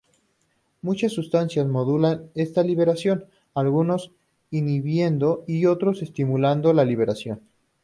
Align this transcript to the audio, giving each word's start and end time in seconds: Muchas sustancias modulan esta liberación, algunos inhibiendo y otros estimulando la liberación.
Muchas 0.81 1.13
sustancias 1.13 1.67
modulan 1.67 2.31
esta 2.33 2.63
liberación, 2.63 3.25
algunos 3.53 4.11
inhibiendo 4.49 5.43
y 5.45 5.67
otros 5.67 6.01
estimulando 6.01 6.73
la 6.73 6.85
liberación. 6.85 7.41